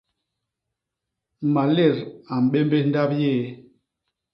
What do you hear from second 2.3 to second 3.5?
a mbémbés ndap yéé.